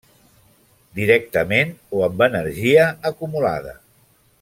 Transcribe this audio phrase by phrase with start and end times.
[1.01, 3.79] Directament o amb energia acumulada.